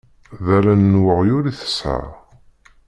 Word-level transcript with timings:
D 0.45 0.47
allen 0.57 0.81
n 0.93 1.01
weɣyul 1.03 1.45
i 1.51 1.53
tesɛa. 1.59 2.09